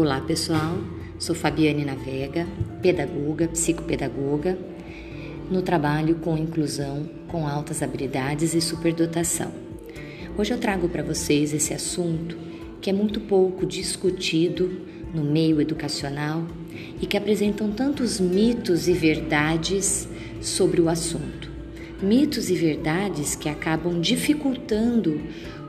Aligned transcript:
Olá 0.00 0.20
pessoal, 0.20 0.78
sou 1.18 1.34
Fabiane 1.34 1.84
Navega, 1.84 2.46
pedagoga, 2.80 3.48
psicopedagoga, 3.48 4.56
no 5.50 5.60
trabalho 5.60 6.14
com 6.20 6.38
inclusão, 6.38 7.10
com 7.26 7.48
altas 7.48 7.82
habilidades 7.82 8.54
e 8.54 8.60
superdotação. 8.60 9.50
Hoje 10.38 10.54
eu 10.54 10.58
trago 10.58 10.88
para 10.88 11.02
vocês 11.02 11.52
esse 11.52 11.74
assunto 11.74 12.38
que 12.80 12.88
é 12.88 12.92
muito 12.92 13.22
pouco 13.22 13.66
discutido 13.66 14.70
no 15.12 15.24
meio 15.24 15.60
educacional 15.60 16.46
e 17.02 17.04
que 17.04 17.16
apresentam 17.16 17.72
tantos 17.72 18.20
mitos 18.20 18.86
e 18.86 18.92
verdades 18.92 20.08
sobre 20.40 20.80
o 20.80 20.88
assunto. 20.88 21.57
Mitos 22.00 22.48
e 22.48 22.54
verdades 22.54 23.34
que 23.34 23.48
acabam 23.48 24.00
dificultando 24.00 25.20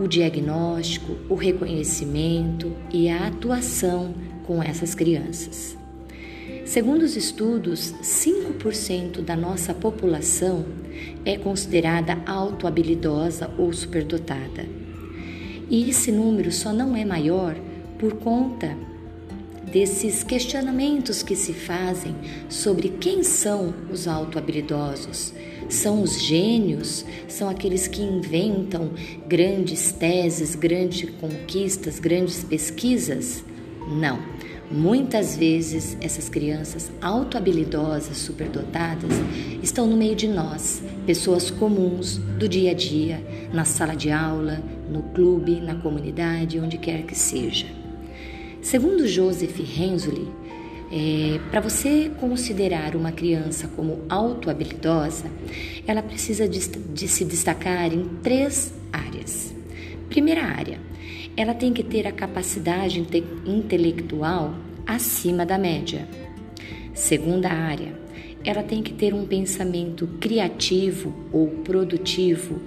o 0.00 0.06
diagnóstico, 0.06 1.16
o 1.28 1.34
reconhecimento 1.34 2.72
e 2.90 3.10
a 3.10 3.26
atuação 3.26 4.14
com 4.46 4.62
essas 4.62 4.94
crianças. 4.94 5.76
Segundo 6.64 7.02
os 7.02 7.14
estudos, 7.14 7.92
5% 8.02 9.20
da 9.20 9.36
nossa 9.36 9.74
população 9.74 10.64
é 11.26 11.36
considerada 11.36 12.18
autohabilidosa 12.24 13.50
ou 13.58 13.70
superdotada. 13.74 14.66
E 15.68 15.90
esse 15.90 16.10
número 16.10 16.50
só 16.50 16.72
não 16.72 16.96
é 16.96 17.04
maior 17.04 17.54
por 17.98 18.14
conta 18.14 18.74
desses 19.70 20.22
questionamentos 20.22 21.22
que 21.22 21.36
se 21.36 21.52
fazem 21.52 22.14
sobre 22.48 22.88
quem 22.88 23.22
são 23.22 23.74
os 23.92 24.08
autohabilidosos, 24.08 25.34
são 25.68 26.02
os 26.02 26.20
gênios? 26.20 27.04
São 27.28 27.48
aqueles 27.48 27.86
que 27.86 28.02
inventam 28.02 28.90
grandes 29.26 29.92
teses, 29.92 30.54
grandes 30.54 31.10
conquistas, 31.20 31.98
grandes 31.98 32.44
pesquisas? 32.44 33.44
Não. 33.88 34.18
Muitas 34.70 35.36
vezes 35.36 35.96
essas 36.00 36.28
crianças 36.28 36.90
autohabilidosas, 37.00 38.16
superdotadas, 38.16 39.12
estão 39.62 39.86
no 39.86 39.96
meio 39.96 40.16
de 40.16 40.26
nós, 40.26 40.82
pessoas 41.06 41.50
comuns 41.50 42.16
do 42.16 42.48
dia 42.48 42.70
a 42.70 42.74
dia, 42.74 43.22
na 43.52 43.64
sala 43.64 43.94
de 43.94 44.10
aula, 44.10 44.62
no 44.90 45.02
clube, 45.14 45.60
na 45.60 45.74
comunidade, 45.74 46.58
onde 46.58 46.78
quer 46.78 47.02
que 47.02 47.14
seja. 47.14 47.66
Segundo 48.62 49.06
Joseph 49.06 49.60
Renzulli, 49.60 50.26
é, 50.96 51.40
Para 51.50 51.60
você 51.60 52.08
considerar 52.20 52.94
uma 52.94 53.10
criança 53.10 53.66
como 53.74 54.02
autohabilidosa, 54.08 55.26
ela 55.88 56.00
precisa 56.00 56.48
de, 56.48 56.68
de 56.68 57.08
se 57.08 57.24
destacar 57.24 57.92
em 57.92 58.04
três 58.22 58.72
áreas. 58.92 59.52
Primeira 60.08 60.44
área, 60.44 60.78
ela 61.36 61.52
tem 61.52 61.72
que 61.72 61.82
ter 61.82 62.06
a 62.06 62.12
capacidade 62.12 63.00
inte 63.00 63.24
intelectual 63.44 64.54
acima 64.86 65.44
da 65.44 65.58
média. 65.58 66.06
Segunda 66.94 67.48
área, 67.48 67.98
ela 68.44 68.62
tem 68.62 68.80
que 68.80 68.92
ter 68.92 69.12
um 69.12 69.26
pensamento 69.26 70.06
criativo 70.20 71.12
ou 71.32 71.48
produtivo 71.48 72.60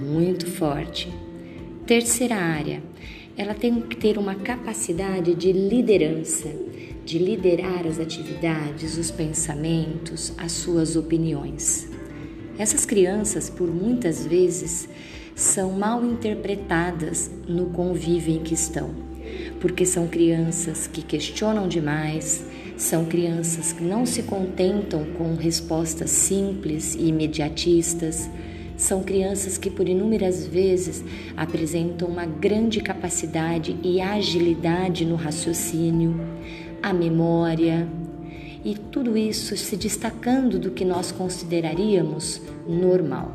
muito 0.00 0.46
forte. 0.46 1.12
Terceira 1.84 2.36
área, 2.36 2.80
ela 3.36 3.54
tem 3.54 3.80
que 3.80 3.96
ter 3.96 4.16
uma 4.16 4.36
capacidade 4.36 5.34
de 5.34 5.50
liderança 5.50 6.48
de 7.08 7.18
liderar 7.18 7.86
as 7.86 7.98
atividades, 7.98 8.98
os 8.98 9.10
pensamentos, 9.10 10.30
as 10.36 10.52
suas 10.52 10.94
opiniões. 10.94 11.88
Essas 12.58 12.84
crianças, 12.84 13.48
por 13.48 13.66
muitas 13.66 14.26
vezes, 14.26 14.86
são 15.34 15.72
mal 15.72 16.04
interpretadas 16.04 17.30
no 17.48 17.70
convívio 17.70 18.34
em 18.34 18.42
que 18.42 18.52
estão, 18.52 18.90
porque 19.58 19.86
são 19.86 20.06
crianças 20.06 20.86
que 20.86 21.00
questionam 21.00 21.66
demais, 21.66 22.44
são 22.76 23.06
crianças 23.06 23.72
que 23.72 23.82
não 23.82 24.04
se 24.04 24.24
contentam 24.24 25.06
com 25.16 25.34
respostas 25.34 26.10
simples 26.10 26.94
e 26.94 27.08
imediatistas, 27.08 28.28
são 28.76 29.02
crianças 29.02 29.56
que 29.56 29.70
por 29.70 29.88
inúmeras 29.88 30.46
vezes 30.46 31.02
apresentam 31.34 32.06
uma 32.06 32.26
grande 32.26 32.80
capacidade 32.80 33.76
e 33.82 33.98
agilidade 33.98 35.06
no 35.06 35.16
raciocínio, 35.16 36.14
a 36.82 36.92
memória 36.92 37.88
e 38.64 38.74
tudo 38.74 39.16
isso 39.16 39.56
se 39.56 39.76
destacando 39.76 40.58
do 40.58 40.70
que 40.70 40.84
nós 40.84 41.12
consideraríamos 41.12 42.40
normal. 42.66 43.32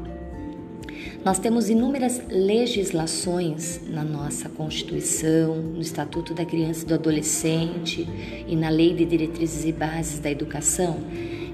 Nós 1.23 1.39
temos 1.39 1.69
inúmeras 1.69 2.21
legislações 2.29 3.79
na 3.87 4.03
nossa 4.03 4.49
Constituição, 4.49 5.55
no 5.55 5.79
Estatuto 5.79 6.33
da 6.33 6.45
Criança 6.45 6.83
e 6.83 6.87
do 6.87 6.93
Adolescente 6.95 8.07
e 8.45 8.55
na 8.55 8.69
Lei 8.69 8.93
de 8.93 9.05
Diretrizes 9.05 9.63
e 9.63 9.71
Bases 9.71 10.19
da 10.19 10.29
Educação 10.29 10.99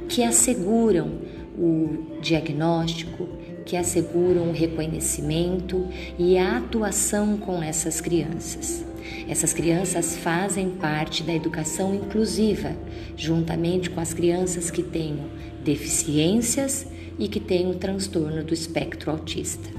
que 0.09 0.23
asseguram 0.23 1.11
o 1.57 2.19
diagnóstico, 2.21 3.27
que 3.65 3.77
asseguram 3.77 4.49
o 4.49 4.53
reconhecimento 4.53 5.87
e 6.17 6.37
a 6.37 6.57
atuação 6.57 7.37
com 7.37 7.61
essas 7.61 8.01
crianças. 8.01 8.83
Essas 9.27 9.53
crianças 9.53 10.17
fazem 10.17 10.71
parte 10.71 11.23
da 11.23 11.33
educação 11.33 11.93
inclusiva, 11.93 12.75
juntamente 13.15 13.89
com 13.89 13.99
as 13.99 14.13
crianças 14.13 14.71
que 14.71 14.81
tenham 14.81 15.29
deficiências 15.63 16.87
e 17.17 17.27
que 17.27 17.39
tenham 17.39 17.73
transtorno 17.73 18.43
do 18.43 18.53
espectro 18.53 19.11
autista. 19.11 19.69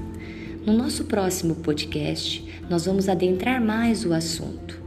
No 0.65 0.73
nosso 0.73 1.05
próximo 1.05 1.55
podcast, 1.55 2.45
nós 2.69 2.85
vamos 2.85 3.09
adentrar 3.09 3.59
mais 3.59 4.05
o 4.05 4.13
assunto. 4.13 4.79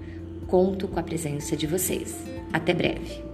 Conto 0.47 0.87
com 0.87 1.01
a 1.01 1.03
presença 1.03 1.57
de 1.57 1.67
vocês. 1.67 2.17
Até 2.53 2.73
breve! 2.73 3.34